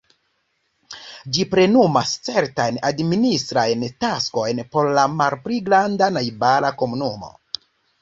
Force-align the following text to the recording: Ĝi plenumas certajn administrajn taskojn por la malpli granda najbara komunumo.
Ĝi 1.35 1.45
plenumas 1.51 2.13
certajn 2.29 2.81
administrajn 2.91 3.87
taskojn 4.07 4.65
por 4.75 4.93
la 5.01 5.07
malpli 5.23 5.63
granda 5.71 6.13
najbara 6.21 6.77
komunumo. 6.85 7.35